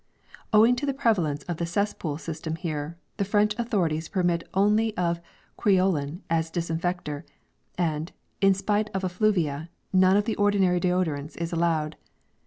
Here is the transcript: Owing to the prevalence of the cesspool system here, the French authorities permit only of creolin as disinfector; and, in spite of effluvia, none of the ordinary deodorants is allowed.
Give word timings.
Owing 0.51 0.75
to 0.77 0.87
the 0.87 0.95
prevalence 0.95 1.43
of 1.43 1.57
the 1.57 1.65
cesspool 1.67 2.17
system 2.17 2.55
here, 2.55 2.97
the 3.17 3.23
French 3.23 3.53
authorities 3.59 4.09
permit 4.09 4.49
only 4.55 4.97
of 4.97 5.21
creolin 5.59 6.21
as 6.27 6.49
disinfector; 6.49 7.23
and, 7.77 8.11
in 8.41 8.55
spite 8.55 8.89
of 8.95 9.03
effluvia, 9.05 9.69
none 9.93 10.17
of 10.17 10.25
the 10.25 10.35
ordinary 10.37 10.79
deodorants 10.79 11.37
is 11.37 11.53
allowed. 11.53 11.97